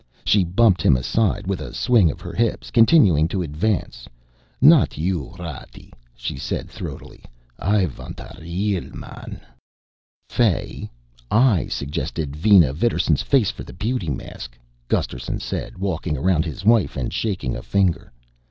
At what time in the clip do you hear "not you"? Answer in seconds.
4.59-5.35